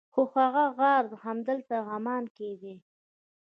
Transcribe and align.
هو 0.13 0.23
هغه 0.41 0.65
غار 0.77 1.05
همدلته 1.25 1.75
عمان 1.93 2.23
کې 2.35 2.49
دی. 2.61 2.75